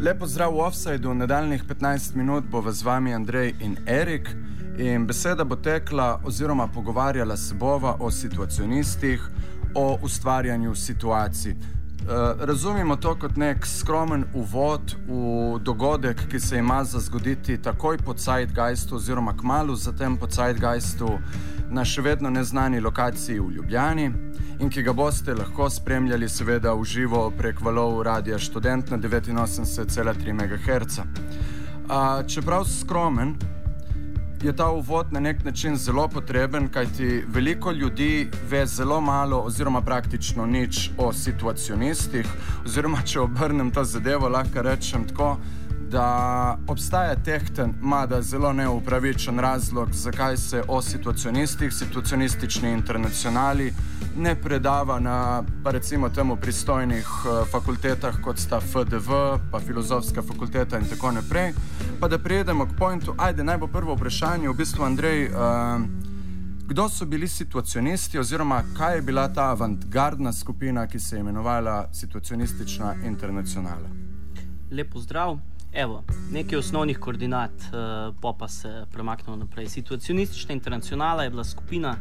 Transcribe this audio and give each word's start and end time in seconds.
Lepo 0.00 0.26
zdrav 0.26 0.52
v 0.54 0.60
offsajdu, 0.60 1.14
nadaljnih 1.14 1.64
15 1.64 2.14
minut 2.14 2.44
bo 2.50 2.62
z 2.72 2.82
vami 2.82 3.14
Andrej 3.14 3.54
in 3.60 3.76
Erik. 3.86 4.28
In 4.78 5.06
beseda 5.06 5.44
bo 5.44 5.56
tekla, 5.56 6.20
oziroma 6.24 6.68
pogovarjala 6.68 7.36
se 7.36 7.54
bova 7.54 7.96
o 8.00 8.10
situacionistih, 8.10 9.20
o 9.74 9.98
ustvarjanju 10.02 10.74
situacij. 10.74 11.52
Uh, 11.52 12.44
razumemo 12.46 12.96
to 12.96 13.16
kot 13.18 13.36
nek 13.36 13.66
skromen 13.66 14.24
uvod 14.34 14.94
v 15.08 15.58
dogodek, 15.58 16.28
ki 16.30 16.40
se 16.40 16.58
ima 16.58 16.84
za 16.84 16.98
zgoditi 16.98 17.58
takoj 17.62 17.98
po 17.98 18.14
Zeitgeistu, 18.16 18.96
oziroma 18.96 19.36
kmalo 19.36 19.76
zatem 19.76 20.16
po 20.16 20.26
Zeitgeistu 20.30 21.18
na 21.70 21.84
še 21.84 22.02
vedno 22.02 22.30
neznani 22.30 22.80
lokaciji 22.80 23.40
v 23.40 23.50
Ljubljani 23.56 24.10
in 24.60 24.70
ki 24.70 24.82
ga 24.82 24.92
boste 24.92 25.34
lahko 25.34 25.70
spremljali, 25.70 26.28
seveda, 26.28 26.72
v 26.74 26.84
živo 26.84 27.28
prek 27.38 27.60
valov 27.60 28.02
radia 28.02 28.38
študent 28.38 28.90
na 28.90 28.98
89,3 28.98 30.32
MHz. 30.32 30.98
Uh, 30.98 32.26
čeprav 32.26 32.64
skromen, 32.64 33.36
je 34.42 34.52
ta 34.56 34.70
uvod 34.70 35.12
na 35.12 35.20
nek 35.20 35.44
način 35.44 35.76
zelo 35.76 36.08
potreben, 36.08 36.68
kajti 36.68 37.24
veliko 37.28 37.72
ljudi 37.72 38.28
ve 38.50 38.66
zelo 38.66 39.00
malo, 39.00 39.38
oziroma 39.38 39.80
praktično 39.80 40.46
nič 40.46 40.90
o 40.98 41.12
situacionistih. 41.12 42.26
Oziroma, 42.64 43.02
če 43.02 43.20
obrnem 43.20 43.70
to 43.70 43.84
zadevo, 43.84 44.28
lahko 44.28 44.62
rečem 44.62 45.06
tako 45.08 45.36
da 45.90 46.58
obstaja 46.66 47.14
tehten, 47.24 47.74
mada 47.80 48.22
zelo 48.22 48.52
neupravičen 48.52 49.38
razlog, 49.38 49.92
zakaj 49.92 50.36
se 50.36 50.62
o 50.68 50.82
situacionistih, 50.82 51.72
situacionistični 51.72 52.72
internacionali 52.72 53.72
ne 54.16 54.34
predava 54.34 55.00
na, 55.00 55.42
pa 55.64 55.70
recimo 55.70 56.08
temu, 56.08 56.36
pristojnih 56.36 57.06
uh, 57.06 57.48
fakultetah, 57.48 58.20
kot 58.22 58.38
sta 58.38 58.60
FDV, 58.60 59.10
pa 59.50 59.60
filozofska 59.60 60.22
fakulteta 60.22 60.78
in 60.78 60.88
tako 60.88 61.12
naprej. 61.12 61.52
Pa 62.00 62.08
da 62.08 62.18
prijedemo 62.18 62.66
k 62.66 62.76
pointu, 62.78 63.14
ajde, 63.18 63.44
naj 63.44 63.58
bo 63.58 63.66
prvo 63.66 63.94
vprašanje, 63.94 64.48
v 64.48 64.54
bistvu, 64.54 64.84
Andrej, 64.84 65.28
uh, 65.28 65.82
kdo 66.68 66.88
so 66.88 67.06
bili 67.06 67.28
situacionisti, 67.28 68.18
oziroma 68.18 68.62
kaj 68.76 68.96
je 68.96 69.02
bila 69.02 69.28
ta 69.32 69.50
avantgardna 69.50 70.32
skupina, 70.32 70.86
ki 70.86 71.00
se 71.00 71.16
je 71.16 71.20
imenovala 71.20 71.88
situacionistična 71.92 72.94
internacionala? 73.04 73.88
Lepo 74.70 75.00
zdrav. 75.00 75.38
Evo, 75.72 76.04
nekaj 76.32 76.58
osnovnih 76.58 76.98
koordinat, 76.98 77.50
uh, 77.50 78.14
pa 78.20 78.32
pa 78.38 78.48
se 78.48 78.86
premaknemo 78.92 79.36
naprej. 79.36 79.68
Situacionistična 79.68 80.54
internacionala 80.54 81.24
je 81.24 81.30
bila 81.30 81.44
skupina 81.44 81.96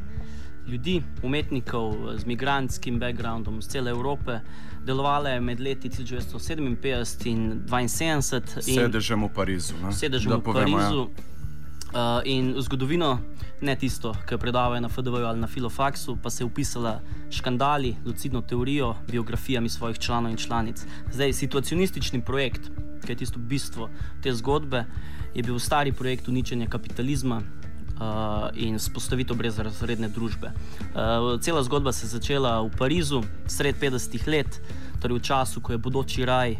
ljudi, 0.67 1.03
umetnikov 1.23 1.95
z 2.17 2.25
migranskim 2.25 2.99
backgroundom 2.99 3.59
iz 3.59 3.67
cele 3.67 3.91
Evrope, 3.91 4.39
delovala 4.85 5.29
je 5.29 5.41
med 5.41 5.59
leti 5.59 5.89
1957 5.89 7.27
in 7.27 7.61
1972. 7.67 8.61
Sedežem 8.61 9.23
v 9.23 9.29
Parizu. 9.35 9.73
Sedežem 9.91 10.31
v 10.31 10.41
povemo, 10.43 10.77
Parizu. 10.77 11.07
Ja. 11.07 11.37
Uh, 11.87 12.21
in 12.25 12.55
zgodovino, 12.59 13.19
ne 13.61 13.75
tisto, 13.75 14.11
ki 14.27 14.35
jo 14.35 14.37
predavajo 14.37 14.81
na 14.81 14.89
FDW 14.89 15.23
ali 15.25 15.39
na 15.39 15.47
Filofaksu, 15.47 16.17
pa 16.23 16.29
se 16.29 16.43
je 16.43 16.45
upisala 16.45 16.99
škandali, 17.31 17.95
lucidno 18.05 18.41
teorijo, 18.41 18.95
biografijami 19.11 19.69
svojih 19.69 19.99
članov 19.99 20.31
in 20.31 20.37
članic. 20.37 20.83
Zdaj, 21.11 21.33
situacionistični 21.33 22.21
projekt, 22.21 22.69
ki 23.07 23.15
je 23.15 23.23
tisto 23.23 23.39
bistvo 23.39 23.89
te 24.21 24.33
zgodbe, 24.35 24.83
je 25.35 25.43
bil 25.43 25.59
stari 25.59 25.95
projekt 25.95 26.27
uničenja 26.27 26.67
kapitalizma. 26.67 27.41
Uh, 27.97 28.03
in 28.53 28.75
spostavitev 28.77 29.39
brezrazredne 29.39 30.05
družbe. 30.13 30.51
Uh, 30.93 31.39
cela 31.41 31.63
zgodba 31.65 31.89
se 31.89 32.05
je 32.05 32.11
začela 32.11 32.59
v 32.61 32.69
Parizu, 32.77 33.23
sred 33.49 33.79
50-ih 33.81 34.27
let, 34.29 34.59
torej 35.01 35.17
v 35.17 35.23
času, 35.25 35.63
ko 35.65 35.73
je 35.73 35.81
bodoči 35.81 36.21
raj 36.21 36.59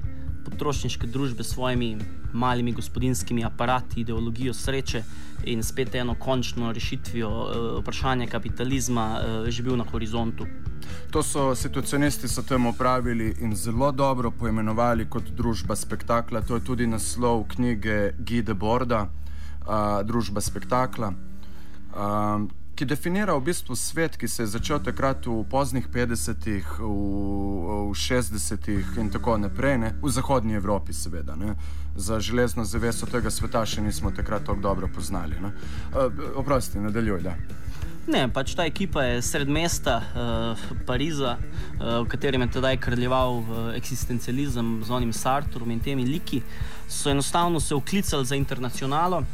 potrošniške 0.49 1.05
družbe 1.13 1.45
s 1.45 1.53
svojimi 1.53 1.91
malimi 2.33 2.73
gospodinskimi 2.73 3.45
aparati, 3.45 4.01
ideologijo 4.01 4.53
sreče 4.53 5.03
in 5.45 5.61
spet 5.63 5.95
eno 5.95 6.15
končno 6.17 6.71
rešitvijo 6.73 7.29
uh, 7.29 7.81
vprašanja 7.83 8.27
kapitalizma 8.33 9.05
uh, 9.19 9.49
že 9.49 9.63
bil 9.63 9.77
na 9.77 9.85
horizontu. 9.91 10.49
To 11.11 11.23
so 11.23 11.55
situacionisti 11.55 12.27
so 12.27 12.43
temu 12.43 12.73
pravili 12.73 13.35
in 13.39 13.55
zelo 13.55 13.91
dobro 13.91 14.31
poimenovali 14.31 15.09
kot 15.09 15.23
družba 15.23 15.75
spektakla. 15.75 16.41
To 16.41 16.55
je 16.55 16.63
tudi 16.63 16.87
naslov 16.87 17.47
knjige 17.47 18.11
Gide 18.19 18.53
Borda, 18.53 19.07
uh, 19.07 20.03
Družba 20.03 20.41
spektakla. 20.41 21.13
Uh, 21.93 22.47
Ki 22.77 22.85
definira 22.85 23.33
v 23.33 23.41
bistvu 23.41 23.75
svet, 23.75 24.17
ki 24.21 24.27
se 24.27 24.43
je 24.43 24.47
začel 24.47 24.77
takrat 24.85 25.25
v 25.25 25.41
poznih 25.49 25.87
50-ih, 25.89 26.75
v, 26.77 27.89
v 27.89 27.95
60-ih 27.97 28.99
in 29.01 29.09
tako 29.09 29.37
naprej, 29.41 29.79
ne? 29.81 29.89
v 29.97 30.11
Zahodnji 30.13 30.59
Evropi, 30.61 30.93
seveda. 30.93 31.33
Ne? 31.35 31.55
Za 31.95 32.19
železno 32.19 32.65
zaveso 32.69 33.09
tega 33.09 33.33
sveta 33.33 33.65
še 33.65 33.81
nismo 33.81 34.13
takrat 34.13 34.45
tako 34.45 34.61
dobro 34.61 34.91
poznali. 34.93 35.41
Uh, 35.41 36.13
oprosti, 36.37 36.77
nadaljuj. 36.77 37.25
Da. 37.25 37.33
Ne, 38.07 38.21
pač 38.31 38.53
ta 38.55 38.63
ekipa 38.63 39.03
je 39.03 39.21
sred 39.21 39.49
mesta 39.51 39.97
uh, 39.99 40.61
Pariza, 40.87 41.33
uh, 41.35 42.05
v 42.05 42.07
katerem 42.07 42.45
je 42.45 42.53
tedaj 42.55 42.77
kraljeval 42.79 43.41
uh, 43.41 43.57
eksistencializem 43.75 44.69
z 44.87 44.93
onim 44.95 45.11
Sartrom 45.11 45.73
in 45.75 45.81
temi 45.83 46.05
liki, 46.07 46.39
so 46.87 47.11
enostavno 47.11 47.59
se 47.59 47.75
uklicali 47.75 48.25
za 48.25 48.39
internacionalo 48.39 49.25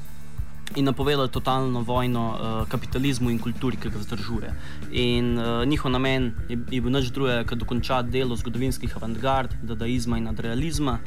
in 0.76 0.90
napovedali 0.90 1.30
totalno 1.30 1.84
vojno 1.86 2.24
uh, 2.34 2.68
kapitalizmu 2.70 3.30
in 3.30 3.38
kulturi, 3.38 3.78
ki 3.78 3.94
ga 3.94 4.02
vzdržuje. 4.02 4.54
In 4.90 5.38
uh, 5.38 5.62
njihov 5.70 5.94
namen 5.94 6.32
je, 6.50 6.58
je 6.72 6.82
bil 6.82 6.90
nič 6.98 7.12
drugega, 7.14 7.46
kot 7.46 7.62
dokončati 7.62 8.10
delo 8.10 8.34
zgodovinskih 8.36 8.98
avantgard, 8.98 9.54
dadaizma 9.62 10.18
in 10.18 10.26
nadrealizma. 10.32 10.98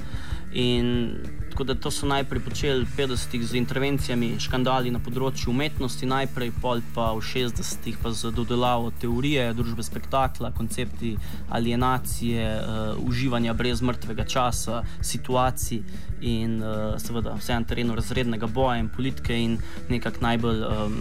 In 0.55 0.95
tako 1.57 1.65
da 1.65 1.75
to 1.75 1.91
so 1.91 2.07
najprej 2.07 2.41
počeli 2.45 2.85
v 2.85 2.89
50-ih 2.97 3.41
z 3.49 3.57
intervencijami, 3.57 4.35
škandali 4.37 4.91
na 4.93 4.99
področju 5.01 5.49
umetnosti, 5.55 6.05
najprej 6.05 6.51
pol 6.61 6.83
pa 6.93 7.07
v 7.17 7.23
60-ih 7.25 7.97
pa 7.97 8.13
z 8.13 8.29
dodelavo 8.37 8.91
teorije, 9.01 9.55
družbe 9.57 9.81
spektakla, 9.81 10.51
koncepti 10.53 11.15
alienacije, 11.49 12.45
uh, 12.61 13.01
uživanja 13.01 13.55
brez 13.57 13.81
mrtvega 13.81 14.27
časa, 14.29 14.83
situacij 15.01 15.81
in 16.21 16.61
uh, 16.61 17.01
seveda 17.01 17.39
vse 17.41 17.57
na 17.57 17.65
terenu 17.65 17.97
razrednega 17.97 18.51
boja 18.53 18.77
in 18.77 18.93
politike 18.93 19.33
in 19.33 19.57
nekako 19.89 20.27
najbolj, 20.29 20.61
um, 20.61 21.01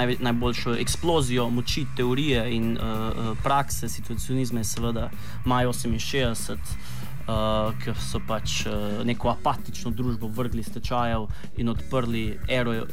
naj, 0.00 0.16
najboljšo 0.16 0.78
eksplozijo 0.80 1.50
moči 1.52 1.84
teorije 1.96 2.46
in 2.56 2.72
uh, 2.80 3.36
prakse 3.44 3.92
situacionizma 3.92 4.64
je 4.64 4.70
seveda 4.72 5.10
maj 5.44 5.68
68 5.68 6.99
uh, 7.30 7.72
ker 7.84 7.96
so 7.98 8.20
pač 8.26 8.64
uh, 8.66 9.04
neko 9.06 9.30
apatično 9.30 9.90
družbo 9.90 10.28
vrgli 10.28 10.60
iz 10.60 10.70
tečajev 10.72 11.26
in 11.56 11.68
odprli 11.68 12.24
ero 12.48 12.74
uh, 12.74 12.86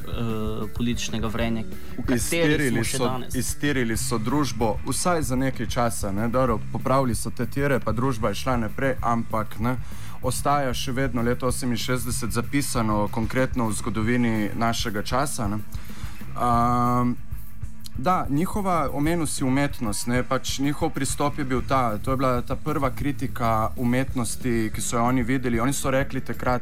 političnega 0.78 1.28
vrenja, 1.28 1.64
v 1.98 2.06
kateri 2.08 2.84
so 2.84 3.06
danes. 3.06 3.36
Iztirili 3.36 3.98
so 3.98 4.18
družbo 4.18 4.78
vsaj 4.88 5.22
za 5.22 5.36
nekaj 5.36 5.68
časa, 5.68 6.12
ne? 6.12 6.30
Dobro, 6.30 6.60
popravili 6.72 7.16
so 7.16 7.32
te 7.32 7.46
tire, 7.46 7.80
pa 7.80 7.92
družba 7.92 8.30
je 8.34 8.44
šla 8.44 8.58
naprej, 8.68 8.98
ampak 9.02 9.60
ne. 9.60 9.78
Ostaja 10.22 10.74
še 10.74 10.92
vedno 10.92 11.22
leto 11.22 11.52
68 11.52 12.32
zapisano, 12.34 13.08
konkretno 13.14 13.68
v 13.70 13.78
zgodovini 13.78 14.50
našega 14.58 15.04
časa. 15.06 15.46
Um, 16.38 17.18
Da, 17.98 18.26
njihova 18.30 18.90
omenil 18.94 19.26
si 19.26 19.44
umetnost, 19.44 20.08
ne, 20.08 20.24
pač 20.24 20.60
njihov 20.60 20.90
pristop 20.90 21.40
je 21.40 21.46
bil 21.46 21.62
ta. 21.68 21.98
To 21.98 22.12
je 22.12 22.18
bila 22.18 22.42
ta 22.42 22.56
prva 22.56 22.90
kritika 22.90 23.70
umetnosti, 23.78 24.72
ki 24.76 24.82
so 24.82 24.98
jo 24.98 25.04
oni 25.04 25.24
videli. 25.24 25.60
Oni 25.60 25.74
so 25.74 25.92
rekli 25.92 26.22
takrat, 26.22 26.62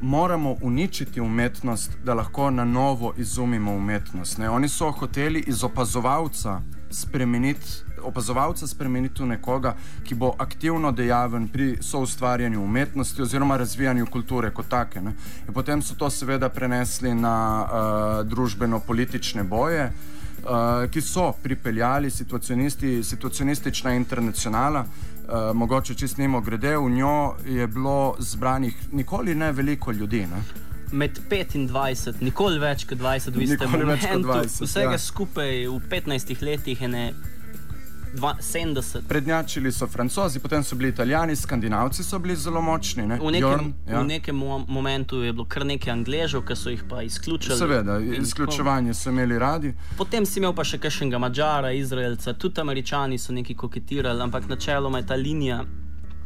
moramo 0.00 0.56
uničiti 0.62 1.20
umetnost, 1.20 1.98
da 2.04 2.14
lahko 2.14 2.50
na 2.50 2.64
novo 2.64 3.14
izumimo 3.16 3.72
umetnost. 3.72 4.38
Ne. 4.38 4.50
Oni 4.50 4.68
so 4.68 4.90
hoteli 4.90 5.44
iz 5.46 5.64
opazovalca 5.64 6.60
spremeniti 6.90 7.66
opazovalca 8.02 8.66
spremeniti 8.66 9.22
v 9.22 9.26
nekoga, 9.34 9.74
ki 10.04 10.14
bo 10.14 10.34
aktivno 10.38 10.92
dejaven 10.92 11.48
pri 11.48 11.76
soustvarjanju 11.82 12.62
umetnosti 12.62 13.22
oziroma 13.22 13.56
razvijanju 13.56 14.06
kulture 14.06 14.50
kot 14.50 14.68
take. 14.68 15.00
Ne. 15.00 15.14
In 15.48 15.54
potem 15.54 15.82
so 15.82 15.94
to 15.94 16.10
seveda 16.10 16.48
prenesli 16.48 17.14
na 17.14 17.36
uh, 17.64 18.26
družbeno-politične 18.28 19.44
boje. 19.44 19.92
Uh, 20.40 20.88
ki 20.90 21.00
so 21.04 21.32
pripeljali 21.42 22.10
situacionisti, 22.10 23.02
situacionistična 23.04 23.92
internacionala, 23.92 24.80
uh, 24.80 25.56
mogoče 25.56 25.94
čist 25.94 26.16
nimo 26.16 26.40
grede, 26.40 26.76
v 26.76 26.90
njo 26.90 27.34
je 27.44 27.66
bilo 27.66 28.16
zbranih 28.18 28.76
nikoli 28.92 29.34
ne 29.34 29.52
veliko 29.52 29.92
ljudi. 29.92 30.20
Ne? 30.26 30.42
Med 30.92 31.20
25, 31.30 32.14
nikoli 32.20 32.58
več 32.58 32.86
kot 32.88 32.98
20, 32.98 33.36
v 33.36 33.42
istem 33.42 33.70
momentu. 33.70 34.64
Vsega 34.64 34.96
ja. 34.96 34.98
skupaj 34.98 35.66
v 35.68 35.76
15 35.90 36.42
letih 36.42 36.80
je 36.80 36.88
ne 36.88 37.04
70. 38.14 39.02
Prednjačili 39.08 39.72
so 39.72 39.86
francozi, 39.86 40.38
potem 40.38 40.64
so 40.64 40.76
bili 40.76 40.90
italijani, 40.90 41.36
skandinavci 41.36 42.04
so 42.04 42.18
bili 42.18 42.36
zelo 42.36 42.60
močni. 42.60 43.06
Ne? 43.06 43.18
V, 43.22 43.30
nekem, 43.30 43.40
Jorn, 43.40 43.72
ja. 43.88 44.00
v 44.00 44.06
nekem 44.06 44.36
momentu 44.68 45.22
je 45.22 45.32
bilo 45.32 45.44
kar 45.44 45.66
nekaj 45.66 45.92
angležev, 45.92 46.44
ki 46.46 46.56
so 46.56 46.70
jih 46.70 46.84
pa 46.88 47.02
izključili. 47.02 47.58
Seveda, 47.58 47.98
izključevanje 48.00 48.94
so 48.94 49.10
imeli 49.10 49.38
radi. 49.38 49.74
Potem 49.98 50.26
si 50.26 50.38
imel 50.40 50.54
pa 50.54 50.64
še 50.64 50.78
kakšnega 50.78 51.18
mačara, 51.18 51.72
izraelca, 51.72 52.32
tudi 52.32 52.60
američani 52.60 53.18
so 53.18 53.32
neki 53.32 53.54
koketirali, 53.54 54.22
ampak 54.22 54.48
načeloma 54.48 54.98
je 54.98 55.06
ta 55.06 55.14
linija 55.14 55.64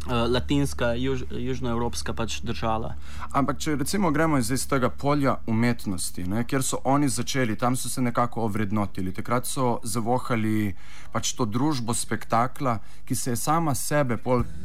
latinska, 0.06 0.94
juž, 0.94 1.24
južnoevropska 1.30 2.12
pač 2.12 2.40
država. 2.42 2.94
Ampak, 3.32 3.58
če 3.58 3.76
recimo 3.76 4.10
gremo 4.10 4.38
iz 4.38 4.66
tega 4.68 4.90
polja 4.90 5.36
umetnosti, 5.46 6.26
ne, 6.28 6.44
kjer 6.44 6.62
so 6.62 6.80
oni 6.84 7.08
začeli, 7.08 7.56
tam 7.56 7.76
so 7.76 7.88
se 7.88 8.02
nekako 8.02 8.44
ovrednotili. 8.44 9.12
Takrat 9.12 9.46
so 9.46 9.78
zavohali 9.82 10.74
pač 11.14 11.32
to 11.38 11.46
družbo 11.46 11.94
spektakla, 11.94 12.78
ki 13.06 13.14
se 13.14 13.30
je 13.30 13.36
sama 13.36 13.74
sebe 13.74 14.18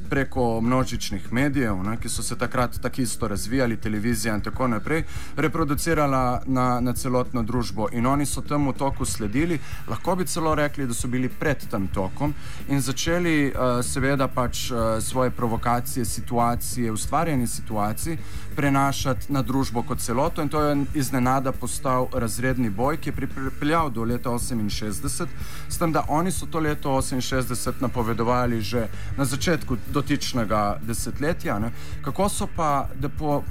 preko 0.09 0.62
množičnih 0.62 1.31
medijev, 1.33 1.83
ne, 1.83 1.97
ki 2.01 2.09
so 2.09 2.24
se 2.24 2.38
takrat 2.38 2.80
tako 2.81 3.01
isto 3.01 3.27
razvijali, 3.27 3.77
televizija 3.77 4.35
in 4.35 4.42
tako 4.42 4.68
naprej, 4.68 5.03
reproducirala 5.38 6.42
na, 6.45 6.80
na 6.80 6.94
celotno 6.94 7.44
družbo. 7.44 7.89
In 7.94 8.06
oni 8.06 8.25
so 8.25 8.42
temu 8.42 8.74
toku 8.74 9.06
sledili, 9.06 9.59
lahko 9.88 10.15
bi 10.15 10.25
celo 10.25 10.56
rekli, 10.56 10.88
da 10.88 10.94
so 10.94 11.07
bili 11.07 11.30
pred 11.30 11.68
tem 11.69 11.88
tokom 11.88 12.33
in 12.68 12.81
začeli 12.81 13.51
uh, 13.51 13.80
seveda 13.85 14.27
pač 14.27 14.71
uh, 14.71 14.97
svoje 15.03 15.29
svoje 15.30 15.38
provokacije, 15.38 16.06
situacije, 16.06 16.92
ustvarjanje 16.92 17.48
situacij 17.48 18.18
prenašati 18.56 19.31
na 19.31 19.42
družbo 19.42 19.84
kot 19.84 20.00
celoto. 20.00 20.42
In 20.42 20.50
to 20.50 20.62
je 20.62 20.86
iznenada 20.96 21.52
postal 21.52 22.08
razredni 22.14 22.70
boj, 22.70 22.98
ki 22.98 23.10
je 23.10 23.28
pripeljal 23.28 23.90
do 23.90 24.04
leta 24.04 24.30
68, 24.30 25.28
s 25.70 25.78
tem, 25.78 25.92
da 25.92 26.06
oni 26.10 26.31
so 26.31 26.46
to 26.46 26.60
leto 26.60 26.90
68 26.90 27.81
napovedovali 27.81 28.62
že 28.62 28.88
na 29.18 29.26
začetku 29.26 29.78
dotičnega 29.94 30.80
desetletja. 30.81 31.60
Ne? 31.60 31.72
Kako 32.04 32.30
so 32.30 32.48
pa, 32.56 32.88
da, 32.96 33.10
po, 33.10 33.44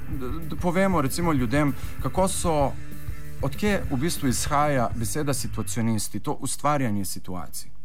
da 0.49 0.55
povemo 0.55 1.01
recimo 1.01 1.33
ljudem, 1.33 1.73
kako 2.03 2.27
so. 2.27 2.71
Odkje 3.41 3.83
v 3.91 3.95
bistvu 3.95 4.27
izhaja 4.27 4.89
beseda 4.95 5.33
situacionisti, 5.33 6.19
to 6.19 6.33
ustvarjanje 6.43 7.05
situacij? 7.05 7.78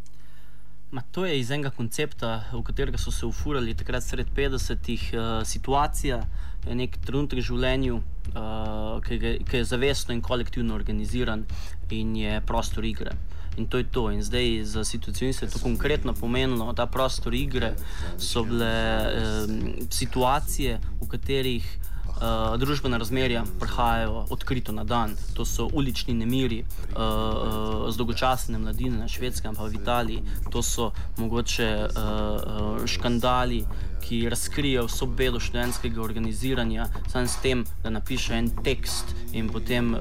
Ma 0.95 1.03
to 1.11 1.25
je 1.27 1.41
iz 1.41 1.49
enega 1.51 1.73
koncepta, 1.75 2.45
v 2.53 2.61
katerega 2.63 2.99
so 3.03 3.11
se 3.11 3.27
ufurali 3.27 3.73
takrat 3.75 4.05
sred 4.07 4.29
50-ih. 4.37 5.09
Uh, 5.11 5.19
eh, 5.19 5.45
situacija 5.45 6.21
je 6.69 6.75
nek 6.79 6.99
trenutek 7.03 7.41
v 7.41 7.47
življenju, 7.49 7.97
uh, 7.99 9.01
ki, 9.03 9.19
ga, 9.19 9.33
ki 9.43 9.59
je 9.59 9.65
zavestno 9.73 10.15
in 10.15 10.23
kolektivno 10.23 10.77
organiziran 10.79 11.43
in 11.91 12.15
je 12.15 12.39
prostor 12.47 12.87
igre. 12.87 13.17
In 13.59 13.67
to 13.67 13.83
je 13.83 13.89
to. 13.91 14.07
In 14.15 14.23
zdaj 14.23 14.63
za 14.71 14.85
situacijo 14.87 15.33
je 15.33 15.51
to 15.51 15.59
konkretno 15.63 16.15
pomenilo, 16.15 16.71
ta 16.79 16.87
prostor 16.87 17.35
igre 17.35 17.73
so 18.17 18.45
bile 18.47 18.71
um, 19.19 19.59
situacije, 19.91 20.79
v 21.03 21.11
katerih 21.11 21.67
uh, 22.17 22.57
družbena 22.61 22.97
razmerja 22.97 23.45
prihajajo 23.61 24.27
odkrito 24.31 24.73
na 24.73 24.85
dan. 24.85 25.17
To 25.35 25.45
so 25.45 25.69
ulični 25.73 26.15
nemiri, 26.15 26.65
uh, 26.65 26.97
uh, 26.97 27.91
zdolgočasne 27.91 28.59
mladine 28.59 28.99
na 28.99 29.09
švedskem, 29.09 29.55
pa 29.55 29.65
v 29.65 29.75
Italiji, 29.75 30.23
to 30.51 30.63
so 30.63 30.93
mogoče 31.17 31.89
uh, 31.89 32.87
škandali. 32.87 33.65
Ki 34.05 34.29
razkrijejo 34.29 34.83
vso 34.85 35.07
belo 35.07 35.41
študentskega 35.41 36.03
organiziranja, 36.03 36.91
samo 37.09 37.27
s 37.27 37.39
tem, 37.41 37.65
da 37.83 37.91
napiše 37.91 38.35
en 38.37 38.51
tekst 38.65 39.15
in 39.33 39.49
potem 39.49 39.95
uh, 39.95 40.01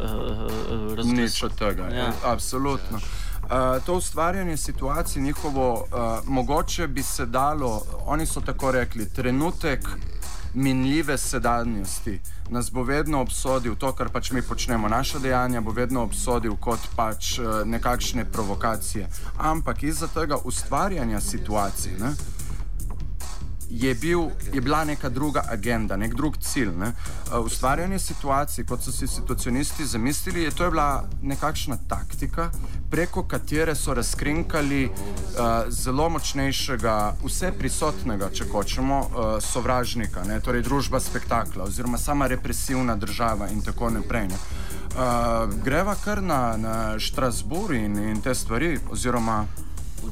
razumeš. 0.98 1.32
Nič 1.32 1.44
od 1.44 1.56
tega, 1.56 1.88
ja. 1.88 2.12
absolutno. 2.24 3.00
Uh, 3.44 3.84
to 3.86 3.96
ustvarjanje 3.96 4.58
situacij, 4.58 5.22
njihovo, 5.22 5.74
uh, 5.74 6.28
mogoče 6.28 6.88
bi 6.88 7.04
se 7.04 7.26
dalo, 7.26 7.82
oni 8.06 8.26
so 8.26 8.42
tako 8.42 8.72
rekli, 8.72 9.10
trenutek 9.10 9.88
minljive 10.54 11.18
sedanjosti 11.18 12.20
nas 12.50 12.72
bo 12.72 12.84
vedno 12.84 13.22
obsodil, 13.22 13.76
to, 13.76 13.92
kar 13.96 14.10
pač 14.10 14.32
mi 14.32 14.42
počnemo, 14.42 14.90
naša 14.90 15.20
dejanja, 15.20 15.62
bo 15.62 15.72
vedno 15.72 16.04
obsodil 16.04 16.56
kot 16.56 16.80
pač 16.96 17.40
eh, 17.40 17.66
nekakšne 17.66 18.26
provokacije. 18.26 19.08
Ampak 19.38 19.84
izza 19.84 20.08
tega 20.08 20.38
ustvarjanja 20.44 21.22
situacij. 21.22 21.98
Ne, 22.00 22.14
je, 23.74 23.96
bil, 23.96 24.30
je 24.54 24.62
bila 24.62 24.86
neka 24.86 25.10
druga 25.10 25.44
agenda, 25.50 25.98
nek 25.98 26.14
drug 26.16 26.38
cilj. 26.38 26.72
Ne? 26.78 26.94
Uh, 27.32 27.46
ustvarjanje 27.46 28.00
situacij, 28.00 28.66
kot 28.66 28.84
so 28.84 28.92
si 28.92 29.08
situacionisti 29.08 29.86
zamislili, 29.86 30.44
je 30.44 30.52
to 30.52 30.64
je 30.64 30.70
bila 30.70 31.04
nekakšna 31.22 31.78
taktika, 31.88 32.50
preko 32.92 33.24
katere 33.24 33.76
so 33.76 33.94
razkrinkali 33.94 34.86
uh, 34.86 34.94
zelo 35.70 36.10
močnejšega, 36.10 37.16
vse 37.26 37.52
prisotnega, 37.60 38.30
če 38.30 38.46
hočemo, 38.52 39.00
uh, 39.00 39.32
sovražnika, 39.42 40.24
ne? 40.24 40.40
torej 40.40 40.62
družba 40.62 41.00
spektakla 41.00 41.64
oziroma 41.64 41.98
sama 41.98 42.28
represivna 42.28 42.96
država 42.96 43.50
in 43.50 43.62
tako 43.62 43.90
naprej. 43.90 44.28
Ne? 44.28 44.38
Uh, 44.94 45.50
greva 45.64 45.96
kar 46.04 46.22
na, 46.22 46.58
na 46.58 47.00
Štrasbur 47.00 47.74
in, 47.74 47.98
in 47.98 48.22
te 48.22 48.36
stvari, 48.36 48.78
oziroma 48.92 49.46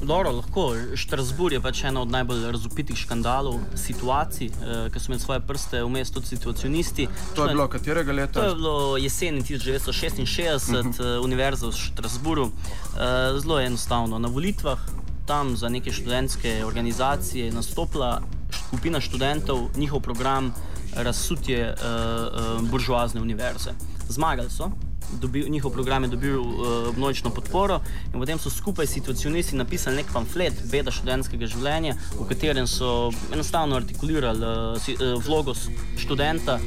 Dobro, 0.02 0.30
lahko. 0.30 0.74
Štrasburg 0.94 1.52
je 1.52 1.60
pač 1.60 1.84
ena 1.84 2.00
od 2.02 2.10
najbolj 2.10 2.50
razupitih 2.52 2.96
škandalov, 2.96 3.60
situacij, 3.76 4.46
eh, 4.46 4.88
ki 4.92 5.00
so 5.00 5.12
imeli 5.12 5.20
svoje 5.20 5.40
prste 5.40 5.82
vmes 5.84 6.10
tudi 6.10 6.26
situacionisti. 6.26 7.08
To 7.34 7.44
je 7.44 7.54
bilo 7.54 7.68
katerega 7.68 8.12
leta? 8.12 8.40
To 8.40 8.48
je 8.48 8.54
bilo 8.54 8.96
jesen 8.96 9.42
1966, 9.42 10.72
uh 10.72 10.84
-huh. 10.86 11.24
univerza 11.24 11.66
v 11.66 11.72
Štrasburgu. 11.72 12.50
Eh, 12.50 13.40
zelo 13.40 13.60
enostavno. 13.60 14.18
Na 14.18 14.28
volitvah 14.28 14.78
tam 15.26 15.56
za 15.56 15.68
neke 15.68 15.92
študentske 15.92 16.64
organizacije 16.64 17.46
je 17.46 17.52
nastopila 17.52 18.20
skupina 18.66 19.00
študentov, 19.00 19.68
njihov 19.76 20.00
program 20.00 20.54
razsutje 20.96 21.58
eh, 21.58 21.74
eh, 21.74 22.62
buržoazne 22.70 23.20
univerze. 23.20 23.70
Zmagali 24.08 24.50
so 24.50 24.70
dobil, 25.20 25.48
njihov 25.48 25.72
program 25.72 26.04
je 26.04 26.08
dobil 26.08 26.40
uh, 26.40 26.96
množično 26.96 27.30
podporo 27.30 27.80
in 28.12 28.20
potem 28.20 28.38
so 28.38 28.50
skupaj 28.50 28.86
situacionisti 28.86 29.56
napisali 29.56 29.96
nek 29.96 30.12
pamflet 30.12 30.62
Beda 30.70 30.90
študentskega 30.90 31.46
življenja, 31.46 31.96
v 32.18 32.28
katerem 32.28 32.66
so 32.66 33.10
enostavno 33.32 33.76
artikulirali 33.76 34.46
uh, 34.46 34.80
si, 34.82 34.96
uh, 34.98 35.18
vlogo 35.24 35.54
študenta 35.98 36.58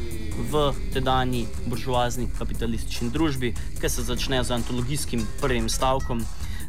v 0.51 0.73
tedajni 0.93 1.45
buržoazni 1.67 2.27
kapitalistični 2.37 3.09
družbi, 3.09 3.53
ki 3.79 3.89
se 3.89 4.03
začne 4.03 4.43
z 4.43 4.51
antologijskim 4.51 5.27
prvim 5.41 5.69
stavkom. 5.69 6.25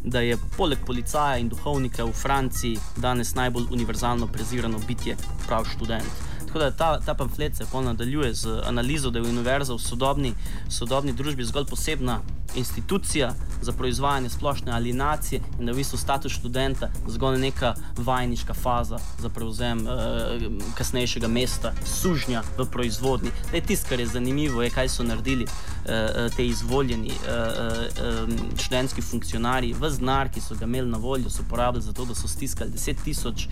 Da 0.06 0.20
je 0.22 0.36
poleg 0.56 0.78
policaja 0.86 1.40
in 1.42 1.48
duhovnika 1.50 2.04
v 2.06 2.12
Franciji 2.14 2.78
danes 2.96 3.34
najbolj 3.34 3.66
univerzalno 3.74 4.28
prezirano 4.30 4.78
bitje 4.86 5.16
prav 5.48 5.66
študent. 5.66 6.25
Tako 6.56 6.70
da 6.70 6.76
ta, 6.76 7.00
ta 7.00 7.14
pamflet 7.14 7.56
se 7.56 7.64
nadaljuje 7.84 8.34
z 8.34 8.60
analizo, 8.64 9.10
da 9.10 9.18
je 9.18 9.28
univerza 9.28 9.74
v 9.74 9.78
sodobni, 9.78 10.34
sodobni 10.68 11.12
družbi 11.12 11.44
zgolj 11.44 11.66
posebna 11.66 12.20
institucija 12.54 13.34
za 13.62 13.72
proizvajanje 13.72 14.28
splošne 14.28 14.72
alienacije 14.72 15.40
in 15.58 15.66
da 15.66 15.70
je 15.70 15.74
v 15.74 15.76
bistvu 15.76 15.98
status 15.98 16.32
študenta 16.32 16.88
zgolj 17.06 17.38
neka 17.38 17.74
vajniška 17.96 18.54
faza 18.54 18.98
za 19.18 19.28
prevzem 19.28 19.86
uh, 19.86 19.92
kasnejšega 20.74 21.28
mesta, 21.28 21.72
sužnja 21.84 22.42
v 22.58 22.66
proizvodni. 22.70 23.30
Da 23.50 23.56
je 23.56 23.60
tisto, 23.60 23.88
kar 23.88 24.00
je 24.00 24.06
zanimivo, 24.06 24.62
je, 24.62 24.70
kaj 24.70 24.88
so 24.88 25.04
naredili 25.04 25.44
uh, 25.44 26.36
te 26.36 26.46
izvoljeni 26.46 27.10
uh, 27.10 28.24
um, 28.24 28.36
študentski 28.58 29.02
funkcionarji. 29.02 29.74
V 29.80 29.90
znar, 29.90 30.28
ki 30.28 30.40
so 30.40 30.54
ga 30.54 30.64
imeli 30.64 30.90
na 30.90 30.98
voljo, 30.98 31.30
so 31.30 31.42
porabili 31.50 31.82
za 31.82 31.92
to, 31.92 32.04
da 32.04 32.14
so 32.14 32.28
stiskali 32.28 32.70
10 32.70 33.04
tisoč 33.04 33.48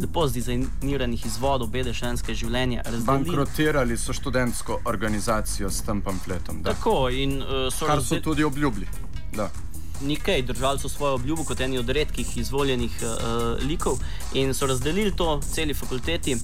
lepo 0.00 0.28
zdizajniranih 0.28 1.26
izvodov 1.26 1.68
bede 1.68 1.92
študentske 1.94 2.34
življenja. 2.34 2.82
Bankrotirali 3.06 3.96
so 3.96 4.12
študentsko 4.12 4.80
organizacijo 4.84 5.70
s 5.70 5.82
tem 5.82 6.02
pamfletom. 6.02 6.62
Da. 6.62 6.74
Tako 6.74 7.08
in 7.10 7.42
uh, 7.42 7.72
so. 7.72 7.86
Kar 7.86 8.02
so 8.02 8.20
tudi 8.38 8.44
obljubili. 8.44 8.86
Da. 9.32 9.50
Nekaj, 10.00 10.42
držali 10.42 10.78
so 10.78 10.88
svojo 10.88 11.14
obljubo 11.14 11.44
kot 11.44 11.60
eni 11.60 11.78
od 11.78 11.88
redkih 11.88 12.36
izvoljenih 12.36 12.90
uh, 13.02 13.62
likov 13.62 13.98
in 14.34 14.54
so 14.54 14.66
razdelili 14.66 15.16
to 15.16 15.40
celi 15.54 15.74
fakulteti 15.74 16.36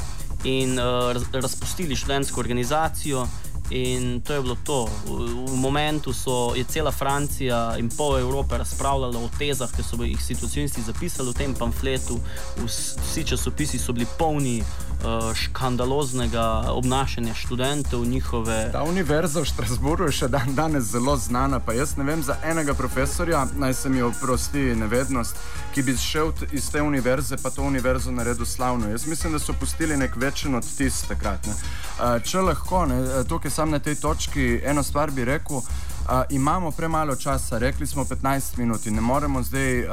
in 0.44 0.78
uh, 0.78 0.84
razpustili 1.32 1.96
študentsko 1.96 2.40
organizacijo. 2.40 3.26
In 3.70 4.20
to 4.20 4.34
je 4.34 4.42
bilo 4.42 4.56
to. 4.64 4.88
V, 5.06 5.10
v 5.46 5.56
momentu 5.56 6.12
so, 6.12 6.52
je 6.56 6.64
cela 6.64 6.92
Francija 6.92 7.76
in 7.78 7.88
pol 7.88 8.18
Evrope 8.18 8.58
razpravljala 8.58 9.18
o 9.18 9.30
tezah, 9.38 9.70
ki 9.76 9.82
so 9.82 10.02
jih 10.02 10.22
situacijisti 10.22 10.82
zapisali 10.82 11.30
v 11.30 11.34
tem 11.34 11.54
pamfletu. 11.54 12.18
Vsi 12.66 13.24
časopisi 13.24 13.78
so 13.78 13.92
bili 13.92 14.06
polni 14.18 14.60
uh, 14.60 14.66
škandaloznega 15.34 16.64
obnašanja 16.68 17.34
študentov, 17.34 18.04
njihove. 18.06 18.68
Ta 18.72 18.82
univerza 18.82 19.40
v 19.40 19.44
Štrasburu 19.44 20.04
je 20.04 20.12
še 20.12 20.28
dan 20.28 20.54
danes 20.54 20.84
zelo 20.84 21.16
znana. 21.16 21.60
Pa 21.60 21.72
jaz 21.72 21.96
ne 21.96 22.04
vem 22.04 22.22
za 22.22 22.36
enega 22.44 22.74
profesorja, 22.74 23.46
naj 23.56 23.74
se 23.74 23.88
mi 23.88 24.02
oprosti 24.02 24.74
nevednost, 24.74 25.36
ki 25.74 25.82
bi 25.82 25.96
šel 25.96 26.32
iz 26.52 26.70
te 26.70 26.82
univerze, 26.82 27.36
pa 27.42 27.50
to 27.50 27.62
univerzo 27.62 28.10
naredil 28.10 28.46
slavno. 28.46 28.88
Jaz 28.88 29.06
mislim, 29.06 29.32
da 29.32 29.38
so 29.38 29.52
pustili 29.60 29.96
nek 29.96 30.16
večen 30.16 30.54
odtis 30.54 31.02
takrat. 31.08 31.46
Ne. 31.46 31.54
Uh, 31.54 32.22
če 32.22 32.40
lahko, 32.40 32.86
ne, 32.86 33.24
tukaj 33.28 33.50
sam 33.50 33.70
na 33.70 33.78
tej 33.78 33.94
točki 33.94 34.60
eno 34.64 34.82
stvar 34.82 35.10
bi 35.10 35.24
rekel. 35.24 35.62
Uh, 36.04 36.22
imamo 36.30 36.70
premalo 36.70 37.16
časa, 37.16 37.58
rekli 37.58 37.86
smo 37.86 38.04
15 38.04 38.58
minut 38.58 38.86
in 38.86 38.94
ne 38.94 39.00
moremo 39.00 39.42
zdaj 39.42 39.84
uh, 39.84 39.88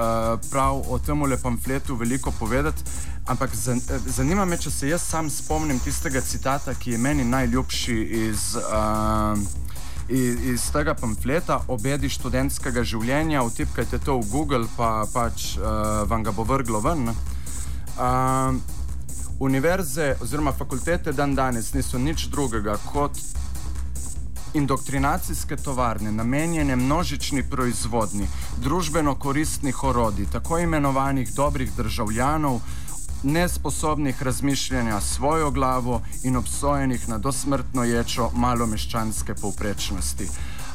prav 0.52 0.84
o 0.90 1.00
tem 1.00 1.38
pamfletu 1.44 1.96
veliko 1.96 2.32
povedati. 2.32 2.84
Ampak 3.26 3.50
zanima 4.06 4.46
me, 4.46 4.58
če 4.58 4.72
se 4.72 4.90
jaz 4.90 5.02
sam 5.02 5.30
spomnim 5.30 5.80
tistega 5.80 6.22
citata, 6.22 6.74
ki 6.74 6.92
je 6.92 6.98
meni 6.98 7.24
najljubši 7.24 7.96
iz, 8.28 8.56
uh, 8.56 9.40
iz, 10.10 10.46
iz 10.46 10.72
tega 10.72 10.94
pamfleta, 10.94 11.62
obedi 11.68 12.10
študentskega 12.10 12.84
življenja. 12.84 13.46
Vtipkajte 13.48 14.00
to 14.00 14.20
v 14.20 14.28
Google, 14.32 14.68
pa 14.78 15.06
pač 15.14 15.56
uh, 15.56 16.04
vam 16.12 16.24
ga 16.24 16.36
bo 16.36 16.44
vrglo 16.44 16.82
ven. 16.84 17.08
Uh, 17.96 18.60
Univerze 19.40 20.16
oziroma 20.22 20.52
fakultete 20.52 21.14
dan 21.14 21.36
danes 21.36 21.72
niso 21.74 21.98
nič 21.98 22.28
drugega 22.28 22.76
kot 22.92 23.16
indoktrinacijske 24.54 25.56
tovarne, 25.56 26.12
namenjene 26.12 26.76
množični 26.76 27.44
proizvodni, 27.44 28.28
družbeno 28.58 29.16
koristnih 29.16 29.84
orodij, 29.84 30.26
tako 30.32 30.60
imenovanih 30.60 31.34
dobrih 31.34 31.72
državljanov, 31.76 32.60
nesposobnih 33.24 34.24
razmišljanja 34.24 35.02
svojo 35.02 35.52
glavo 35.52 36.02
in 36.24 36.38
obsojenih 36.38 37.10
na 37.10 37.18
dosmrtno 37.18 37.84
ječo 37.84 38.30
malomeščanske 38.34 39.34
povprečnosti. 39.34 40.28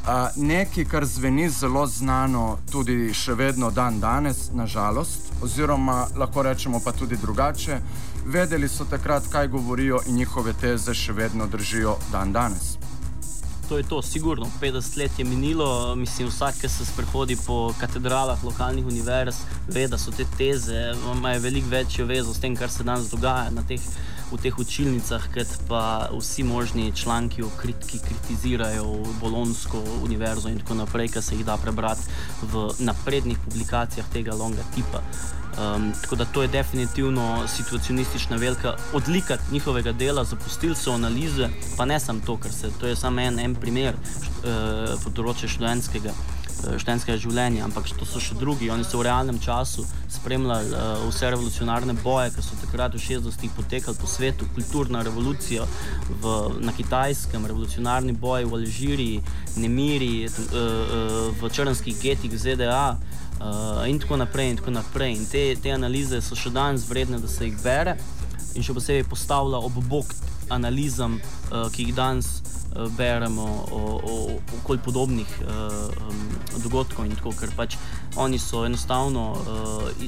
Uh, 0.06 0.12
nekaj, 0.37 0.85
kar 0.85 1.04
zveni 1.04 1.50
zelo 1.50 1.87
znano, 1.87 2.59
tudi 2.71 3.11
še 3.14 3.35
vedno 3.35 3.71
dan 3.71 4.00
danes, 4.00 4.50
nažalost, 4.54 5.33
oziroma 5.42 6.06
lahko 6.16 6.42
rečemo 6.42 6.80
pa 6.85 6.92
tudi 6.92 7.16
drugače, 7.16 7.80
vedeli 8.26 8.68
so 8.68 8.85
takrat, 8.85 9.26
kaj 9.33 9.49
govorijo 9.49 10.00
in 10.06 10.14
njihove 10.14 10.54
teze 10.61 10.95
še 10.95 11.12
vedno 11.12 11.47
držijo 11.47 11.99
dan 12.12 12.33
danes 12.33 12.76
to 13.68 13.78
je 13.78 13.82
to, 13.82 14.02
sigurno. 14.02 14.46
50 14.61 14.99
let 14.99 15.18
je 15.18 15.25
minilo, 15.25 15.94
mislim, 15.96 16.28
vsak, 16.28 16.54
ki 16.61 16.68
se 16.68 16.87
sprehodi 16.87 17.37
po 17.46 17.75
katedralah 17.80 18.44
lokalnih 18.44 18.87
univerz, 18.87 19.35
ve, 19.68 19.88
da 19.88 19.99
so 19.99 20.11
te 20.11 20.25
teze, 20.38 20.94
imajo 21.12 21.40
veliko 21.40 21.68
večjo 21.68 22.06
vezo 22.06 22.35
s 22.35 22.40
tem, 22.40 22.56
kar 22.56 22.70
se 22.70 22.85
danes 22.85 23.11
dogaja 23.11 23.50
na 23.50 23.62
teh, 23.62 23.80
v 24.32 24.38
teh 24.42 24.58
učilnicah, 24.58 25.28
kot 25.35 25.58
pa 25.68 26.08
vsi 26.12 26.42
možni 26.42 26.92
članki, 26.92 27.42
krit, 27.56 27.87
ki 27.87 27.99
kritizirajo 27.99 28.87
Bolonsko 29.20 29.82
univerzo 30.02 30.49
in 30.49 30.58
tako 30.58 30.75
naprej, 30.75 31.08
ki 31.08 31.23
se 31.23 31.35
jih 31.35 31.46
da 31.46 31.56
prebrati 31.56 32.11
v 32.42 32.68
naprednih 32.78 33.38
publikacijah 33.44 34.06
tega 34.12 34.35
longa 34.35 34.62
tipa. 34.75 35.02
Um, 35.56 35.92
tako 36.02 36.16
da 36.16 36.25
to 36.25 36.42
je 36.42 36.48
definitivno 36.48 37.48
situacionistična 37.48 38.36
velika 38.36 38.75
odlika 38.92 39.38
njihovega 39.50 39.92
dela, 39.92 40.25
zapustili 40.25 40.75
so 40.75 40.92
analize, 40.92 41.48
pa 41.76 41.84
ne 41.84 42.00
samo 42.00 42.20
to, 42.26 42.36
ker 42.36 42.52
se 42.52 42.70
to 42.80 42.86
je 42.86 42.96
samo 42.96 43.20
en, 43.20 43.38
en 43.40 43.54
primer 43.54 43.94
uh, 43.94 44.96
področja 45.04 45.48
študentskega. 45.48 46.12
Eh, 46.56 46.78
študentskega 46.80 47.18
življenja, 47.20 47.64
ampak 47.66 47.90
to 47.98 48.06
so 48.08 48.20
še 48.22 48.36
drugi. 48.40 48.70
Oni 48.72 48.84
so 48.84 48.98
v 48.98 49.04
realnem 49.06 49.36
času 49.42 49.84
spremljali 50.10 50.72
uh, 50.72 51.02
vse 51.04 51.28
revolucionarne 51.34 51.92
boje, 52.00 52.30
ki 52.32 52.44
so 52.44 52.56
takrat 52.62 52.96
v 52.96 53.02
60-ih 53.02 53.52
potekali 53.52 54.00
po 54.00 54.08
svetu, 54.08 54.48
kulturna 54.56 55.02
revolucija 55.04 55.66
v, 56.22 56.32
na 56.64 56.72
Kitajskem, 56.72 57.44
revolucionarni 57.44 58.16
boj 58.16 58.48
v 58.48 58.56
Alžiriji, 58.60 59.20
nemiri 59.60 60.25
uh, 60.25 60.40
uh, 60.56 61.20
v 61.36 61.52
črnskih 61.52 62.00
getih 62.00 62.32
ZDA. 62.32 62.96
Uh, 63.37 63.88
in 63.88 63.99
tako 63.99 64.16
naprej, 64.16 64.50
in 64.50 64.57
tako 64.57 64.71
naprej. 64.71 65.12
In 65.12 65.26
te, 65.26 65.57
te 65.62 65.73
analize 65.73 66.23
so 66.25 66.37
še 66.38 66.50
danes 66.50 66.87
vredne, 66.88 67.21
da 67.21 67.28
se 67.28 67.45
jih 67.45 67.59
bere, 67.61 67.97
in 68.57 68.64
še 68.64 68.73
posebej 68.76 69.05
postavlja 69.11 69.61
ob 69.61 69.76
bok 69.90 70.14
analizam, 70.49 71.19
uh, 71.50 71.66
ki 71.75 71.88
jih 71.88 71.97
danes 71.97 72.31
uh, 72.40 72.87
beremo 72.97 73.45
o, 73.45 73.83
o, 73.83 74.14
o 74.14 74.14
okolj 74.62 74.81
podobnih 74.87 75.37
uh, 75.45 75.85
um, 76.09 76.25
dogodkov. 76.64 77.11
Tako, 77.19 77.35
ker 77.37 77.52
pač 77.59 77.76
oni 78.16 78.40
so 78.40 78.64
enostavno 78.64 79.28
uh, 79.37 80.07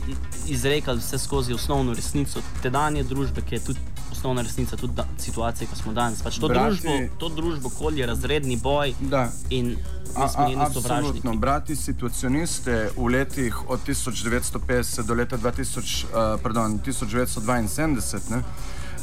izrekali 0.49 1.05
vse 1.05 1.21
skozi 1.21 1.53
osnovno 1.53 1.97
resnico 1.99 2.41
te 2.63 2.73
danje 2.73 3.05
družbe, 3.05 3.45
ki 3.45 3.59
je 3.59 3.65
tudi. 3.71 3.87
Osnovna 4.13 4.43
resnica 4.43 4.77
tudi 4.77 4.95
da, 4.97 5.05
situacija, 5.19 5.69
ki 5.69 5.77
smo 5.77 5.93
danes. 5.93 6.23
Pač 6.23 6.41
to, 6.41 6.49
družbo, 6.49 6.97
to 7.19 7.29
družbo, 7.29 7.71
kol 7.79 7.99
je 7.99 8.07
razredni 8.07 8.57
boj. 8.57 8.95
Da. 9.01 9.29
In 9.51 9.77
Absolutno. 10.15 11.37
Brati 11.37 11.77
situacioniste 11.77 12.91
v 12.97 13.07
letih 13.07 13.71
od 13.71 13.81
1950 13.87 15.03
do 15.03 15.15
leta 15.15 15.39
2000, 15.39 16.05
uh, 16.05 16.41
pardon, 16.43 16.81
1972, 16.87 18.31
ne, 18.31 18.43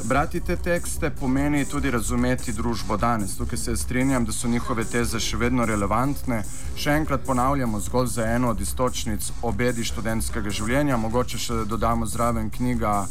brati 0.04 0.40
te 0.40 0.56
tekste 0.56 1.10
pomeni 1.10 1.66
tudi 1.66 1.92
razumeti 1.92 2.54
družbo 2.54 2.98
danes. 2.98 3.38
Tukaj 3.38 3.58
se 3.58 3.76
strinjam, 3.78 4.26
da 4.26 4.32
so 4.32 4.48
njihove 4.48 4.84
teze 4.84 5.20
še 5.20 5.38
vedno 5.38 5.66
relevantne. 5.66 6.44
Še 6.76 6.92
enkrat 6.92 7.24
ponavljamo 7.26 7.80
zgolj 7.80 8.08
za 8.08 8.26
eno 8.26 8.50
od 8.50 8.62
istočnic 8.62 9.32
obedi 9.42 9.84
študentskega 9.84 10.50
življenja, 10.50 10.98
mogoče 10.98 11.38
še 11.38 11.64
dodamo 11.66 12.06
zraven 12.06 12.50
knjiga 12.50 13.06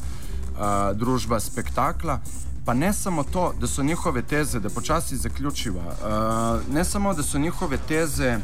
uh, 0.54 0.96
Družba 0.96 1.40
spektakla. 1.40 2.20
Pa 2.64 2.74
ne 2.74 2.92
samo 2.92 3.24
to, 3.24 3.52
da 3.60 3.66
so 3.66 3.82
njihove 3.82 4.22
teze, 4.22 4.60
da 4.60 4.70
počasi 4.70 5.16
zaključiva, 5.16 5.84
uh, 5.84 6.74
ne 6.74 6.84
samo, 6.84 7.14
da 7.14 7.22
so 7.22 7.38
njihove 7.38 7.78
teze 7.88 8.38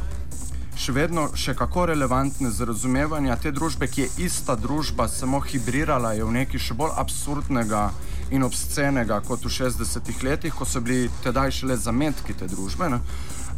še 0.77 0.93
vedno 0.95 1.27
še 1.37 1.53
kako 1.57 1.85
relevantne 1.91 2.49
za 2.51 2.65
razumevanje 2.65 3.35
te 3.41 3.51
družbe, 3.51 3.87
ki 3.87 4.01
je 4.01 4.25
ista 4.25 4.55
družba, 4.55 5.07
samo 5.07 5.41
hibrirala 5.41 6.13
je 6.17 6.25
v 6.25 6.35
nekaj 6.37 6.61
še 6.61 6.77
bolj 6.77 6.95
absurdnega 7.01 7.89
in 8.31 8.45
obscenega 8.47 9.19
kot 9.27 9.45
v 9.45 9.51
60-ih 9.51 10.23
letih, 10.23 10.55
ko 10.55 10.65
so 10.65 10.81
bili 10.81 11.09
tedaj 11.23 11.51
šele 11.59 11.77
zametki 11.77 12.37
te 12.37 12.47
družbe. 12.47 12.89
Ne? 12.93 13.01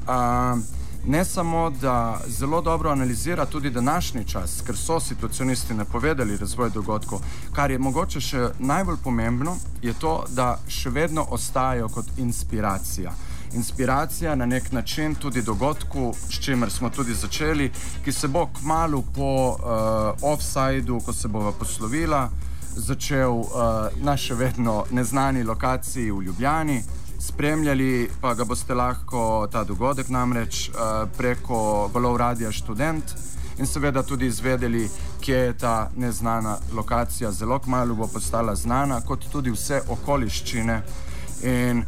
Uh, 0.03 0.59
ne 1.05 1.25
samo, 1.25 1.69
da 1.69 2.19
zelo 2.27 2.61
dobro 2.61 2.89
analizira 2.89 3.45
tudi 3.45 3.69
današnji 3.69 4.25
čas, 4.25 4.61
ker 4.65 4.77
so 4.77 4.99
situacionisti 4.99 5.73
napovedali 5.73 6.37
razvoj 6.37 6.69
dogodkov. 6.69 7.19
Kar 7.53 7.71
je 7.71 7.79
mogoče 7.79 8.21
še 8.21 8.49
najbolj 8.59 8.97
pomembno, 9.03 9.55
je 9.81 9.93
to, 9.93 10.23
da 10.29 10.57
še 10.67 10.89
vedno 10.89 11.25
ostajajo 11.29 11.89
kot 11.89 12.05
inspiracija. 12.17 13.11
Inspiracija 13.53 14.35
na 14.35 14.45
nek 14.45 14.71
način 14.71 15.15
tudi 15.15 15.41
dogodku, 15.41 16.13
s 16.29 16.39
čimer 16.39 16.71
smo 16.71 16.89
tudi 16.89 17.13
začeli, 17.13 17.71
ki 18.05 18.11
se 18.11 18.27
bo 18.27 18.47
kmalo 18.59 19.03
po 19.15 19.49
uh, 19.49 20.31
offsajdu, 20.33 20.99
ko 21.05 21.13
se 21.13 21.27
bova 21.27 21.51
poslovila, 21.51 22.29
začel 22.75 23.31
uh, 23.31 23.49
na 24.01 24.17
še 24.17 24.33
vedno 24.33 24.85
neznani 24.91 25.43
lokaciji 25.43 26.11
v 26.11 26.21
Ljubljani. 26.21 26.81
Spremljali 27.23 28.09
pa 28.21 28.33
ga 28.33 28.43
boste 28.43 28.75
lahko 28.75 29.47
ta 29.51 29.63
dogodek 29.63 30.09
namreč 30.09 30.69
uh, 30.69 30.75
preko 31.17 31.89
valov 31.93 32.17
radia 32.17 32.51
študent 32.51 33.13
in 33.57 33.65
seveda 33.65 34.03
tudi 34.03 34.27
izvedeli, 34.27 34.89
kje 35.21 35.37
je 35.37 35.53
ta 35.57 35.89
neznana 35.95 36.57
lokacija. 36.73 37.31
Zelo 37.31 37.59
kmalo 37.59 37.95
bo 37.95 38.07
postala 38.07 38.55
znana, 38.55 39.01
kot 39.01 39.29
tudi 39.31 39.51
vse 39.51 39.81
okoliščine. 39.87 40.81
In 41.43 41.85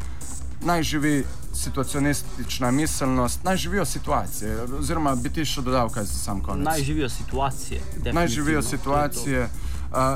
naj 0.63 0.83
živi 0.83 1.25
situacionistična 1.53 2.71
miselnost, 2.71 3.43
naj 3.43 3.57
živijo 3.57 3.85
situacije, 3.85 4.57
oziroma 4.79 5.15
bi 5.15 5.29
ti 5.29 5.45
še 5.45 5.61
dodal 5.61 5.89
kaj 5.89 6.03
za 6.03 6.19
sam 6.19 6.41
konec. 6.43 6.65
Naj 6.65 6.83
živijo 6.83 7.09
situacije. 7.09 7.81
Naj 8.13 8.27
živijo 8.27 8.61
situacije. 8.61 9.47
To 9.47 9.53
to. 9.59 9.64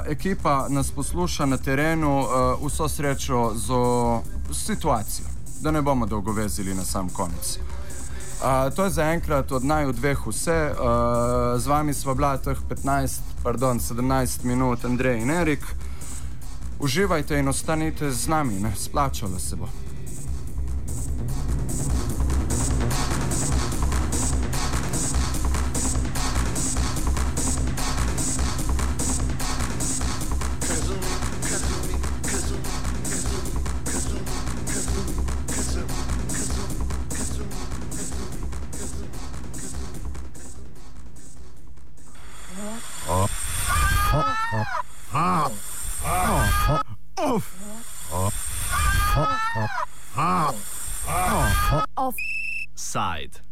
Ekipa 0.08 0.66
nas 0.70 0.92
posluša 0.92 1.46
na 1.46 1.58
terenu, 1.58 2.20
uh, 2.20 2.28
vso 2.66 2.88
srečo 2.90 3.52
z 3.56 3.68
situacijo, 4.54 5.28
da 5.62 5.72
ne 5.72 5.82
bomo 5.82 6.06
dolgo 6.06 6.32
vezili 6.32 6.74
na 6.74 6.84
sam 6.84 7.10
konec. 7.10 7.58
Uh, 7.58 8.76
to 8.76 8.84
je 8.84 8.90
zaenkrat 8.90 9.52
od 9.52 9.64
naj 9.64 9.86
v 9.86 9.94
dveh 9.94 10.28
vse. 10.28 10.72
Uh, 10.72 11.60
z 11.60 11.68
vami 11.68 11.94
smo 11.94 12.16
bila 12.16 12.38
teh 12.38 12.58
15, 12.70 13.44
pardon, 13.44 13.80
17 13.80 14.44
minut, 14.44 14.86
Andrej 14.86 15.22
in 15.22 15.32
Erik. 15.32 15.66
Uživajte 16.80 17.40
in 17.40 17.48
ostanite 17.48 18.12
z 18.12 18.28
nami, 18.28 18.60
ne? 18.60 18.72
splačalo 18.76 19.40
se 19.40 19.56
bo. 19.56 19.68
side. 53.00 53.40